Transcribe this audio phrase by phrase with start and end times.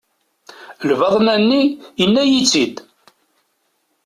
[0.89, 1.63] Lbaḍna-nni,
[1.99, 2.75] yenna-iyi-tt-id.